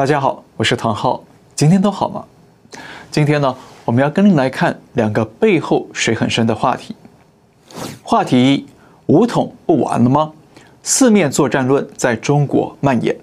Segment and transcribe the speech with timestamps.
[0.00, 1.22] 大家好，我是唐浩，
[1.54, 2.24] 今天都好吗？
[3.10, 6.96] 今天呢，我们要跟您来看两个背后水很深的话题。
[8.02, 8.66] 话题一：
[9.08, 10.32] 武统不完了吗？
[10.82, 13.14] 四面作战论在中国蔓延。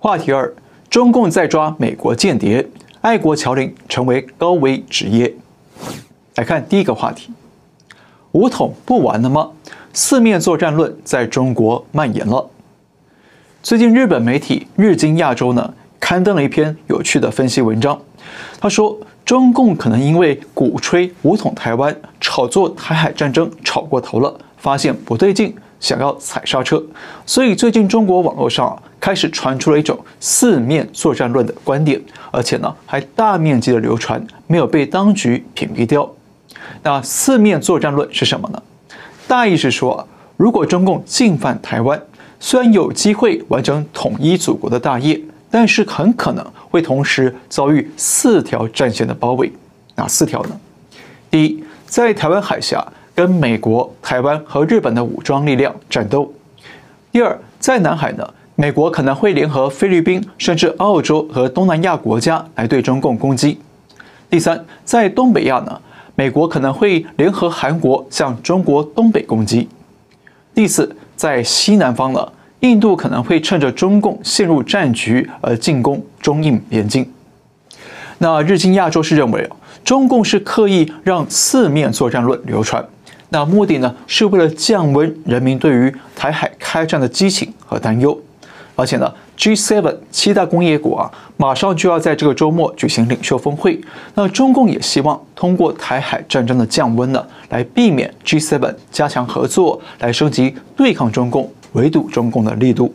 [0.00, 0.52] 话题二：
[0.90, 2.68] 中共在抓美国间谍，
[3.00, 5.32] 爱国侨领成为高危职业。
[6.34, 7.30] 来看第一个话题：
[8.32, 9.48] 武统不完了吗？
[9.92, 12.50] 四面作战论在中国蔓延了。
[13.62, 15.72] 最近，日本媒体《日经亚洲》呢
[16.04, 17.98] 刊登了一篇有趣的分析文章。
[18.60, 26.82] 他说，中共可能因为鼓吹武统台湾、炒作台海战争炒过头了，发现不对劲，想要踩刹车。
[27.24, 31.98] 所以，最近中国网络上啊开始传出了一种四面作战论的观点，
[32.30, 36.06] 而且呢还大面积的流传，没有被当局屏蔽掉。
[36.82, 38.62] 那四面作战论是什么呢？
[39.26, 41.98] 大意是说，如果中共进犯台湾，
[42.38, 45.18] 虽然有机会完成统一祖国的大业，
[45.54, 49.52] 但是很可能会同时遭遇四条战线的包围。
[49.94, 50.60] 哪四条呢？
[51.30, 52.84] 第一，在台湾海峡
[53.14, 56.24] 跟美国、台湾和日本的武装力量战斗；
[57.12, 63.56] 第二，在南海呢，美国可能会联合菲律宾甚至澳洲和东南亚国家来对中共攻击；
[64.28, 65.80] 第三，在东北亚呢，
[66.16, 69.68] 美国可能会联合韩国向中国东北攻击；
[70.52, 77.06] 第四，在西南方呢，印度可能会趁着中共陷入战局而进攻中印边境。
[78.18, 79.48] 那日经亚洲是认为，
[79.84, 82.82] 中共是刻意让四面作战论流传，
[83.28, 88.18] 那目的呢，是为了降温人民对于台海开战的激情和担忧。
[88.76, 93.80] 而且呢，G7 七大工业国啊，马上就要在这个周末举行领袖峰会。
[94.14, 102.92] 那中共也希望通过台海战争的降温呢，来避免 G7 加强合作，来升级对抗中共、围堵中共的力度。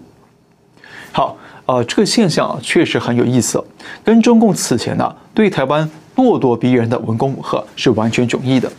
[1.13, 3.63] 好，呃，这个现象，确实很有意思，
[4.03, 8.69] 跟中共此前呢、对台湾咄咄逼人的文攻武吓是完全迥异的。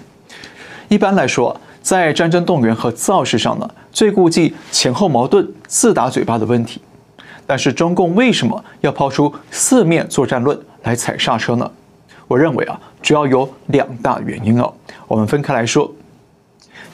[0.88, 6.80] 一般来说，在战争动员和造势上呢，最顾忌前后矛盾、自打嘴巴的问题。
[7.46, 11.68] 但是中共为什么要抛出四面作战论来踩刹车呢？
[12.28, 14.72] 我认为啊，主要有两大原因哦。
[15.08, 15.92] 我们分开来说。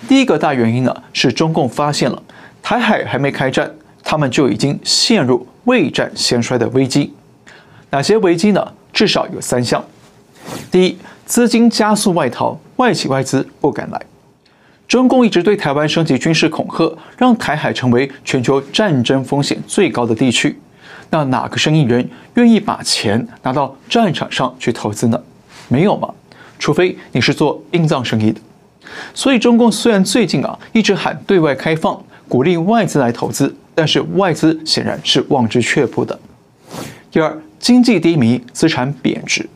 [0.09, 2.23] 第一个大原因呢，是中共发现了
[2.69, 3.73] 台海还没开战，
[4.03, 7.15] 他们就已经陷入未战先衰的危机。
[7.91, 8.73] 哪些危机呢？
[8.93, 9.81] 至少有三项。
[10.69, 14.03] 第一，资金加速外逃，外企外资不敢来。
[14.89, 20.59] 中共一直对台湾升级军事恐吓，让台海成为全球战争风险最高的地区。
[21.11, 25.23] 那哪个生意人愿意把钱拿到战场上去投资呢？
[25.69, 26.13] 没有吗？
[26.59, 28.41] 除非你是做殡葬生意的。
[29.15, 36.19] 所以中共虽然最近啊一直喊对外开放，鼓励外资来投资，但是外资显然是望之却步的。
[37.11, 39.49] 第二，经济低迷，资产贬值。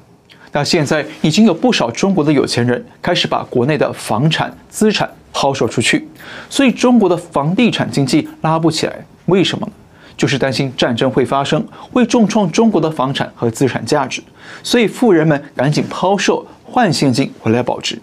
[0.53, 6.09] 那现在已经有不少中国的有钱人开始把国内的房产资产抛售出去，
[6.49, 9.05] 所以中国的房地产经济拉不起来。
[9.27, 9.69] 为什么？
[10.17, 14.23] 就是担心战争会发生，会重创中国的房产和资产价值，
[14.63, 17.99] 所以富人们赶紧抛售换现金回来保值。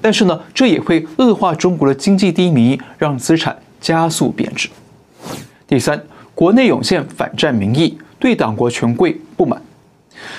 [0.00, 4.70] 但是呢，这也会恶化中国的经济低迷，让资产加速贬值。
[5.66, 6.02] 第三，
[6.34, 9.60] 国内涌现反战民意，对党国权贵不满。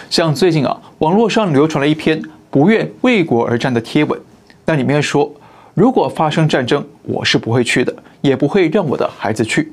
[0.09, 4.19] 像最近啊，网络上流传了一篇不愿为国而战的贴文，
[4.65, 5.31] 那里面说，
[5.73, 9.71] 如果发生战争，我是不会去的，也不会让我的孩子去。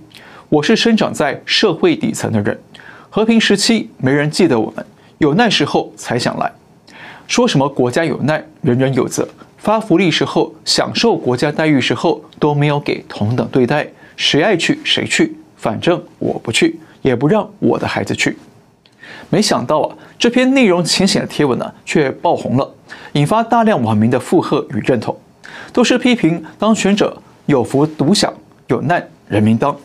[0.48, 2.58] 我是生长在社会底层的人，
[3.08, 4.84] 和平时期没人记得我们，
[5.19, 6.50] 有难时候才想来。
[7.28, 9.28] 说什么国家有难，人人有责，
[9.60, 18.38] 发福利时候，享受国家待遇时候都没有给同等对待，谁爱去谁去，反正我不去，也不让我的孩子去。
[19.28, 22.75] 没想到啊，这篇内容浅显的贴文呢，却爆红了，
[23.12, 25.15] 引发大量网民的附和与认同，
[25.75, 28.32] 都是批评当权者有福独享，
[28.69, 29.76] 有难人民当。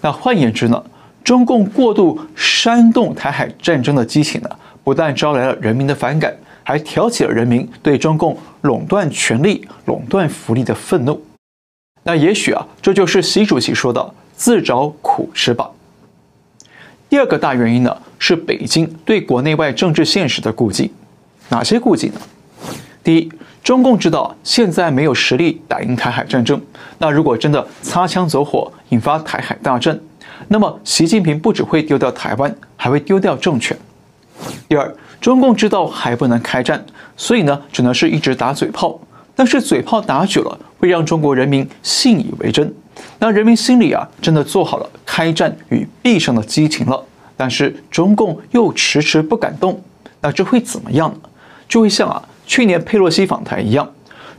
[0.00, 0.80] 那换言之呢，
[1.24, 4.48] 中共过度煽动台海战争的激情呢，
[4.84, 6.32] 不但招来了人民的反感，
[6.70, 11.20] 还挑起了人民对中共垄断权力、垄断福利的愤怒。
[12.04, 15.68] 那也许啊，这就是习主席说的“自找苦吃吧”。
[17.10, 20.92] 第二个大原因呢，是北京对国内外政治现实的顾忌。
[21.48, 22.20] 哪些顾忌呢？
[23.02, 23.32] 第一，
[23.64, 26.62] 中共知道现在没有实力打赢台海战争，
[26.98, 29.98] 那如果真的擦枪走火引发台海大战，
[30.46, 33.76] 那么习近平不只会丢掉台湾，还会丢掉政权。
[34.68, 36.84] 第二，中共知道还不能开战，
[37.16, 38.98] 所以呢，只能是一直打嘴炮。
[39.36, 42.74] 但是嘴炮打久了，会让中国人民信以为真。
[43.18, 47.02] 那人民心里啊，真的做好了开战与必胜的激情了。
[47.36, 49.80] 但是中共又迟迟不敢动，
[50.20, 51.18] 那这会怎么样呢？
[51.68, 53.88] 就会像啊去年佩洛西访台一样，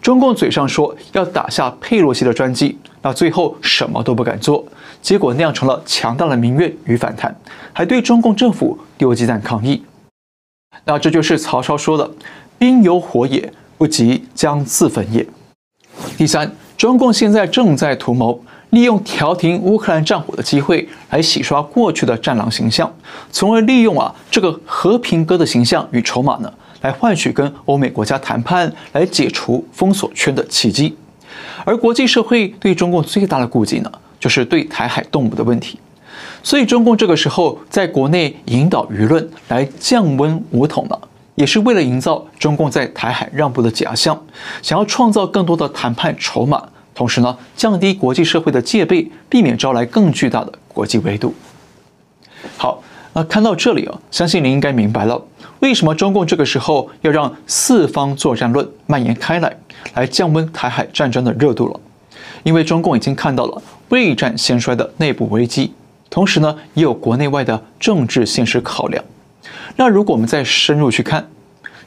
[0.02, 4.64] 中共嘴上说要打下佩洛西的专机，那最后什么都不敢做，
[5.02, 7.36] 结果酿成了强大的民怨与反弹，
[7.74, 9.82] 还对中共政府丢鸡蛋抗议。
[10.86, 12.10] 那这就是曹操说的
[12.58, 15.26] “兵有火也，不急将自焚也”。
[16.18, 22.92] 第三，中共现在正在图谋利用调停乌克兰战火的机会来洗刷过去的战狼形象，
[23.32, 26.52] 从而利用啊这个和平鸽的形象与筹码呢，
[26.82, 30.96] 来换取跟欧美国家谈判，来解除封锁圈的契机。
[31.64, 35.80] 而国际社会对中共最大的顾忌呢，就是对台海动武的问题。
[36.44, 40.98] 所以中共这个时候在国内引导舆论来降温武统呢，
[41.36, 44.20] 也是为了营造中共在台海让步的假象，
[44.62, 46.64] 想要创造更多的谈判筹码，
[46.94, 51.34] 同时呢降低国际社会的戒备，避免招来更巨大的国际围堵。
[52.58, 52.82] 好，
[53.14, 55.22] 那看到这里啊，相信您应该明白了，
[55.60, 59.56] 为什么中共这个时候要让四方作战论蔓延开来，
[59.94, 61.80] 来降温台海战争的热度了。
[62.44, 65.72] 因为中共已经看到了未战先衰的内部危机。
[66.12, 69.04] 同时呢，也有国内外的政治现实考量。
[69.78, 71.26] 那如果我们再深入去看，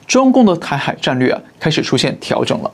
[0.07, 2.71] 中共的台海战略啊，开始出现调整了。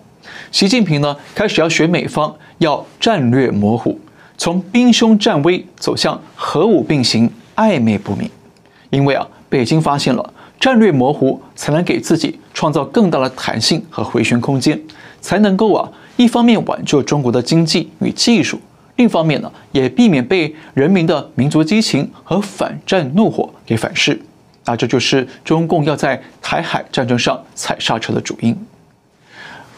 [0.52, 4.00] 习近平呢，开始要学美方，要战略模糊，
[4.38, 8.30] 从兵凶战危走向核武并行，暧昧不明。
[8.90, 14.80] 因为啊，北京发现了战略模糊才能给自己创造更大的弹性和回旋空间，
[15.20, 18.60] 才能够啊，一方面挽救中国的经济与技术。
[19.00, 24.20] 另一方面呢，也避免被人民的民族激情和反战怒火给反噬。
[24.66, 28.54] 那这就是中共要在台海战争上踩刹车的主因。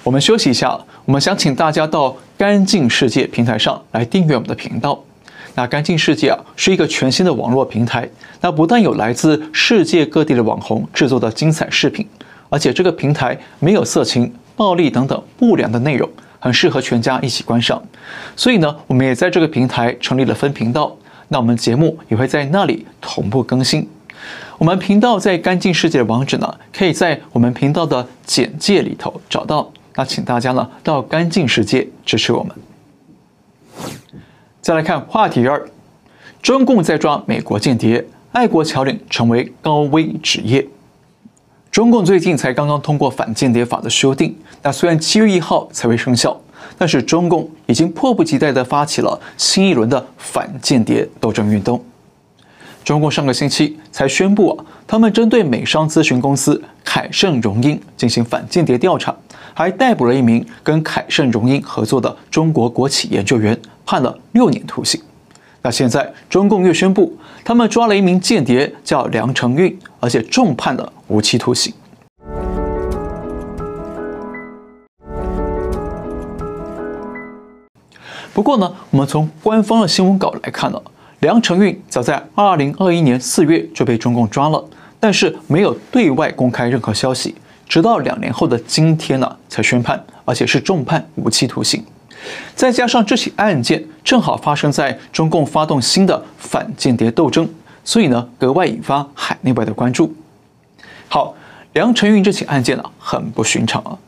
[0.03, 5.01] 我们休息一下，我们想请大家到干净世界平台上来订阅我们的频道。
[5.55, 8.09] 那干净世界啊，是一个全新的网络平台。
[8.41, 12.05] 那不但有来自世界各地的网红制作的精彩视频，
[12.49, 16.11] 而且这个平台没有色情、暴力等等不良的内容。
[16.43, 17.81] 很适合全家一起观赏，
[18.35, 20.93] 所以呢，我们也在这个平台成立了分频道。
[21.29, 23.89] 那我们节目也会在那里同步更新。
[24.59, 29.71] 我们频道在干净世界的网址呢，可以在我们频道的简介里头找到。
[29.95, 32.57] 那请大家呢到干净世界支持我们。
[34.61, 35.71] 再来看话题二：
[36.43, 40.67] 中共在抓美国间谍，爱国侨领成为高危职业。
[41.73, 46.39] 中共最近才刚刚通过反间谍法的修订，那虽然七月一号才会生效，
[46.77, 51.83] 但是中共已经迫不及待地发起了新一轮的反间谍斗争运动。
[52.85, 59.17] 中共上个星期才宣布啊，他们针对美商咨询公司凯盛荣英进行反间谍调查，
[59.55, 65.01] 还逮捕了一名跟凯盛荣英合作的中国国企研究员，判了六年徒刑。
[65.63, 71.73] 那现在中共又宣布，他们抓了一名间谍，叫梁成运，而且重判了无期徒刑。
[78.35, 80.83] 不过呢，我们从官方的新闻稿来看呢，
[81.21, 84.65] 梁成运早在二零二一年四月就被中共抓了，
[84.99, 87.37] 但是没有对外公开任何消息，
[87.69, 91.85] 直到两年后的今天呢才宣判，而且是重判无期徒刑。
[92.55, 97.49] 再加上这起案件正好发生在中共发动新的反间谍斗争，
[97.85, 100.15] 所以呢格外引发海内外的关注。
[101.09, 101.35] 好，
[101.73, 103.99] 梁成运这起案件呢很不寻常啊。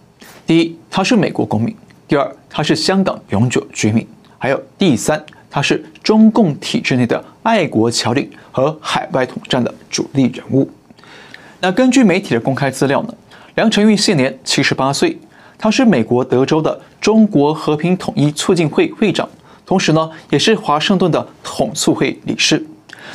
[0.47, 1.75] 第一，他是美国公民；
[2.07, 4.05] 第二，他是香港永久居民；
[4.39, 10.71] 还有第三，他是中共体制内的爱国侨领和海外统战的主力人物。
[11.61, 13.15] 那根据媒体的公开资料呢，
[13.55, 15.19] 梁成运现年七十八岁。
[15.59, 19.29] 他是美国德州的中国和平统一促进会会长，
[19.65, 22.65] 同时呢，也是华盛顿的统促会理事。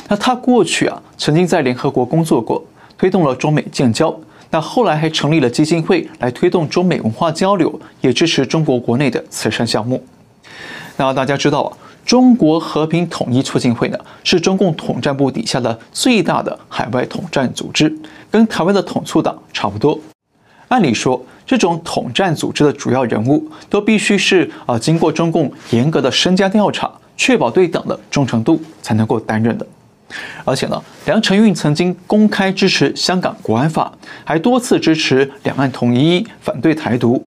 [0.08, 2.64] 那他过去啊，曾经在联合国工作过，
[2.96, 4.14] 推动了中美建交。
[4.50, 10.02] 那后来还成立了基金会来推动中美文化交流，也支持中国国内的慈善项目。
[10.96, 11.70] 那大家知道啊，
[12.04, 17.96] 中国和平统一促进会呢，是中共统战部底下的最大的海外统战组织，
[18.28, 19.96] 跟台湾的统促党差不多。
[20.70, 29.66] 按理说，这种统战组织的主要人物都必须是啊，经过中共严格的身家调查，确保对党的忠诚度才能够担任的。
[30.44, 37.20] 而且呢，梁成运曾经公开支持香港国安法，还多次支持两岸统一，反对台独。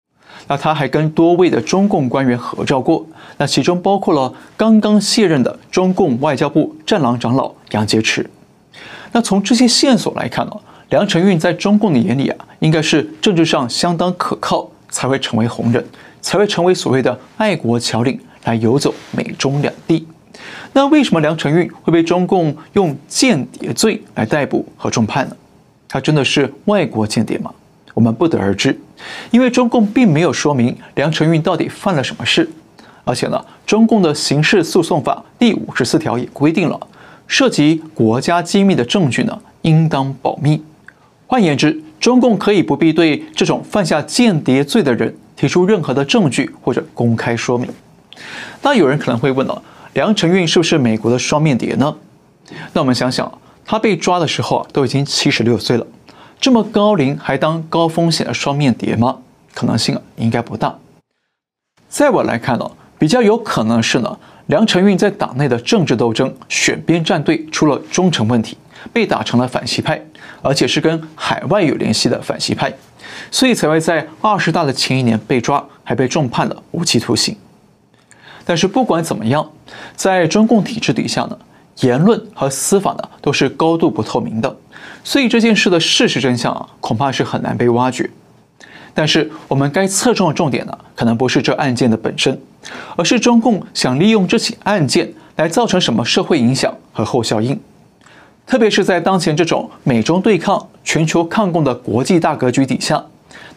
[0.47, 3.05] 那他还跟多位的中共官员合照过，
[3.37, 8.25] 那其中包括了刚刚卸任的中共外交部战狼长老杨洁篪。
[9.11, 10.53] 那从这些线索来看呢，
[10.93, 15.83] 梁承运在中共的眼里啊，应该是政治上相当可靠，才会成为红人，
[16.21, 20.05] 才会成为所谓的爱国侨领，来游走美中两地。
[20.71, 25.35] 那为什么梁承运会被中共用间谍罪来逮捕和重判呢？
[25.89, 27.51] 他真的是外国间谍吗？
[27.95, 28.79] 我们不得而知，
[29.31, 32.47] 因为中共并没有说明梁承运到底犯了什么事。
[33.03, 36.79] 而且呢，中共的刑事诉讼法第五十四条也规定了，
[37.25, 40.61] 涉及国家机密的证据呢，应当保密。
[41.33, 47.67] 换言之，中共可以不必对这种犯下间谍罪的人提出任何的证据或者公开说明。
[48.61, 49.59] 那有人可能会问了，
[49.93, 51.95] 梁成运是不是美国的双面谍呢？
[52.73, 55.87] 那我们想想，他被抓的时候啊，都已经七十六岁了，
[56.39, 59.17] 这么高龄还当高风险的双面谍吗？
[59.55, 60.77] 可能性啊，应该不大。
[61.89, 62.69] 在我来看呢。
[62.99, 64.17] 比较有可能是呢，
[64.53, 68.55] 梁成运在党内的政治斗争、选边站队出了忠诚问题，
[68.93, 69.99] 被打成了反习派，
[70.43, 72.71] 而且是跟海外有联系的反习派，
[73.31, 77.35] 所以才会在二十大的前一年被抓，还被重判了无期徒刑。
[78.45, 79.49] 但是不管怎么样，
[79.95, 81.39] 在中共体制底下呢，
[81.79, 84.55] 言论和司法呢都是高度不透明的，
[85.03, 88.07] 所以这件事的事实真相啊，恐怕是很难被挖掘。
[88.93, 92.39] 但是我们该侧重的重点呢，可能不是这案件的本身，
[92.95, 97.59] 而是中共想利用这起案件来造成什么社会影响和后效应。
[98.45, 103.03] 特别是在当前这种美中对抗、全球抗共的国际大格局底下，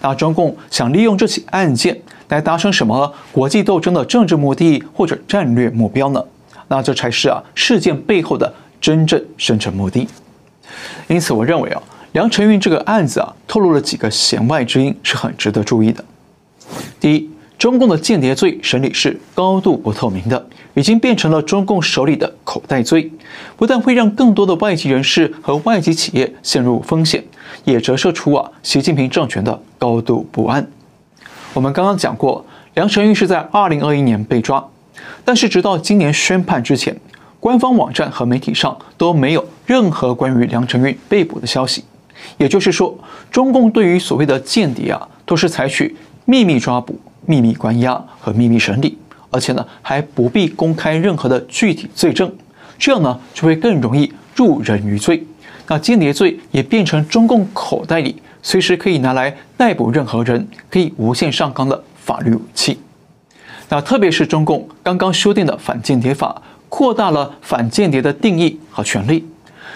[0.00, 6.24] 那中共想利用这起案件来达成什么国际斗争的政治目的或者战略目标呢？
[6.68, 8.50] 那这才是啊事件背后的
[8.80, 10.08] 真正深层目的。
[11.08, 11.82] 因此，我认为啊。
[12.16, 16.02] 梁成运这个案子啊，透露了几个弦外之音，是很值得注意的。
[16.98, 23.12] 第一，中共的间谍罪审理是高度不透明的，已经变成了中共手里的口袋罪，
[23.58, 27.22] 不但会让更多的外籍人士和外籍企业陷入风险，
[27.64, 30.66] 也折射出啊习近平政权的高度不安。
[31.52, 32.42] 我们刚刚讲过，
[32.72, 34.66] 梁成运是在二零二一年被抓，
[35.22, 36.98] 但是直到今年宣判之前，
[37.38, 41.84] 官方网站和媒体上都没有任何关于梁成运被捕的消息。
[42.38, 42.96] 也就是说，
[43.30, 48.98] 中共对于所谓的间谍啊，都是采取秘密抓捕、秘密关押和秘密审理，
[49.30, 52.30] 而且呢，还不必公开任何的具体罪证，
[52.78, 55.24] 这样呢，就会更容易入人于罪。
[55.68, 62.78] 那间谍罪也变成中共口袋里随时可以拿来逮捕任何人、可以无限上纲的法律武器。
[63.68, 69.26] 那特别是中共刚刚修订的反间谍法，扩大了反间谍的定义和权利。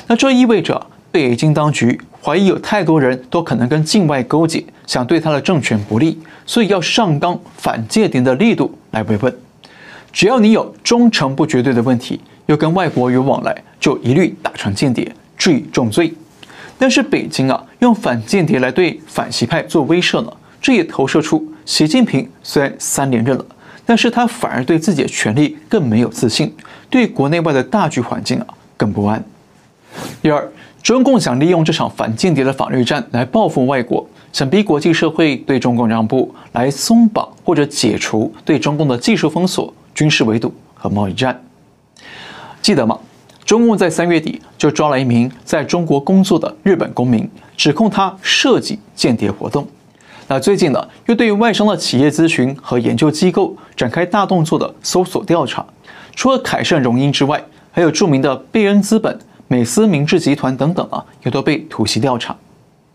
[0.06, 2.00] 那这意味着北京当局。
[2.22, 9.34] 怀疑有太多人都可能跟境外勾结，想对他的政权不利，所以要上纲反间谍的力度来维稳。
[10.12, 16.12] 只要你有忠诚不绝对的问题，又跟外国有往来，就一律打成间谍，治以重罪。
[16.78, 23.44] 但是北京啊，用反间谍来对反习派做威慑呢，这也投射出习近平虽然三连任了，
[23.86, 26.54] 但是他反而对自己的权力更没有自信，
[26.90, 28.46] 对国内外的大局环境啊
[28.76, 29.24] 更不安。
[30.20, 30.46] 第二。
[30.82, 41.38] 中共想利用这场反间谍的法律战来报复外国，想逼国际社会对中共让步，来松绑或者解除对中共的技术封锁、军事围堵和贸易战。
[42.62, 42.98] 记得吗？
[43.44, 49.66] 中共在三月底就抓了一名在中国工作的日本公民，指控他涉及间谍活动。
[50.28, 55.66] 那最近呢，又对于外商的企业咨询和研究机构展开大动作的搜索调查，
[56.14, 59.18] 除了凯盛荣英之外，还有著名的贝恩资本。
[59.52, 62.36] 美思明治集团等等啊，也都被突袭调查。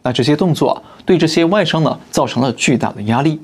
[0.03, 3.37] 那这些动作啊，对这些外商呢，造成了巨大的压力。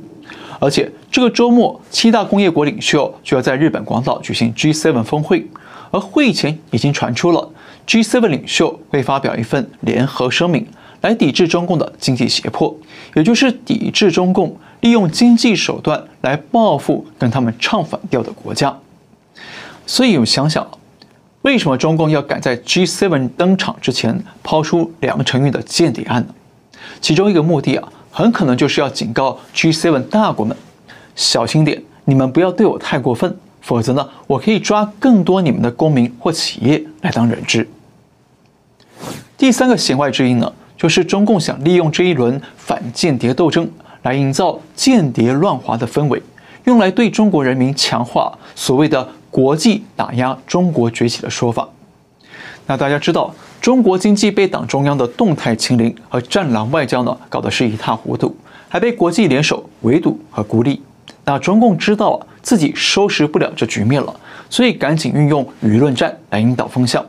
[0.61, 5.45] 而且这个周末，七大工业国领袖就要在日本广岛举行 G7 峰会，
[5.91, 7.49] 而会前已经传出了
[7.85, 10.65] G7 领袖会发表一份联合声明，
[11.01, 12.73] 来抵制中共的经济胁迫，
[13.13, 18.77] 也就是抵制中共利用经济手段来报复跟他们唱反调的国家。
[19.85, 20.65] 所以，我想想。
[21.43, 26.33] 为什么中共要赶在 G7 登场之前抛出梁成运的间谍案呢？
[26.99, 30.55] 其中一个目的啊，很可能就是要警告 G7 大国们
[31.15, 37.67] 小心点，你们不要对我太过分，否则呢，我可以抓更多你们的公民或企业来当人质。
[39.35, 43.67] 第三个弦外之音呢，就是中共想利用这一轮反间谍斗争
[44.03, 46.21] 来营造间谍乱华的氛围，
[46.65, 49.09] 用来对中国人民强化所谓的。
[49.31, 51.67] 国际打压中国崛起的说法，
[52.67, 58.35] 那大家知道，中国经济被党中央的动态清零和战狼外交呢搞得是一塌糊涂，
[58.67, 60.81] 还被国际联手围堵和孤立。
[61.23, 64.13] 那中共知道啊自己收拾不了这局面了，
[64.49, 67.05] 所以赶紧运用舆论战来引导风向，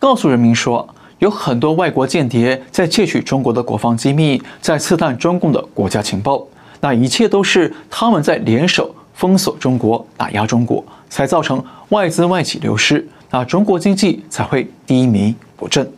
[0.00, 0.88] 告诉人民说
[1.20, 6.44] 有很多外国间谍在窃取中国的国防机密，在刺探中共的国家情报，
[6.80, 10.84] 那一切都是他们在联手封锁中国、打压中国。
[11.14, 15.88] 才造成外资外企流失，那中国经济才会低迷不振。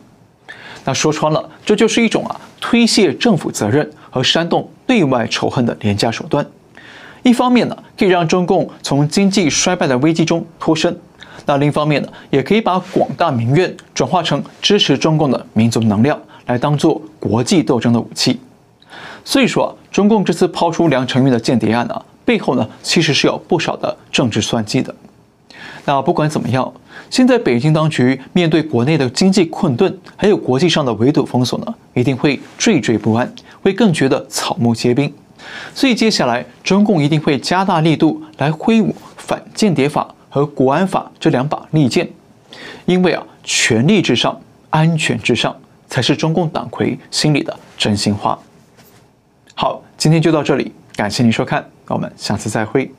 [0.85, 6.45] 那说穿了，这就是一种啊推卸政府责任和煽动对外仇恨的廉价手段。
[7.23, 10.93] 一方面呢，可以让中共从经济衰败的危机中脱身；
[11.47, 18.39] 那另一方面呢，也可以把广大民怨转化成支持中共的民族能量，来当做国际斗争的武器。
[19.25, 24.93] 所以说啊，中共这次抛出梁成运的间谍案啊，背后呢其实是有不少的政治算计的。
[25.87, 26.69] 那不管怎么样，
[27.09, 35.11] 现在北京当局面对国内的经济困顿，还有国际上的围堵封锁呢，一定会惴惴不安，会更觉得草木皆兵。
[35.73, 42.09] 所以接下来中共一定会加大力度来挥舞反间谍法和国安法这两把利剑，
[42.85, 44.37] 因为啊，权力至上，
[44.69, 45.55] 安全至上，
[45.87, 48.37] 才是中共党魁心里的真心话。
[49.55, 52.91] 好，今天就到这里，感谢您收看，我们下次再会。